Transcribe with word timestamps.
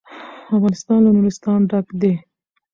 افغانستان 0.55 0.99
له 1.05 1.09
نورستان 1.15 1.59
ډک 1.69 1.87
دی. 2.01 2.13